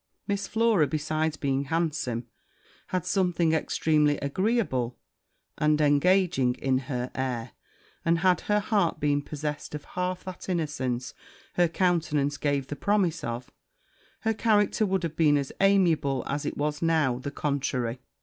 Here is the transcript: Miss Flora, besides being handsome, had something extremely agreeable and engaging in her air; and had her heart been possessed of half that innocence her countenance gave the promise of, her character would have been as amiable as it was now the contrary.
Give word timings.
Miss 0.27 0.47
Flora, 0.47 0.87
besides 0.87 1.37
being 1.37 1.65
handsome, 1.65 2.25
had 2.87 3.05
something 3.05 3.53
extremely 3.53 4.17
agreeable 4.17 4.97
and 5.59 5.79
engaging 5.79 6.55
in 6.55 6.79
her 6.89 7.11
air; 7.13 7.51
and 8.03 8.17
had 8.17 8.41
her 8.49 8.59
heart 8.59 8.99
been 8.99 9.21
possessed 9.21 9.75
of 9.75 9.85
half 9.85 10.23
that 10.23 10.49
innocence 10.49 11.13
her 11.53 11.67
countenance 11.67 12.37
gave 12.37 12.65
the 12.65 12.75
promise 12.75 13.23
of, 13.23 13.51
her 14.21 14.33
character 14.33 14.87
would 14.87 15.03
have 15.03 15.15
been 15.15 15.37
as 15.37 15.51
amiable 15.61 16.23
as 16.25 16.47
it 16.47 16.57
was 16.57 16.81
now 16.81 17.19
the 17.19 17.29
contrary. 17.29 17.99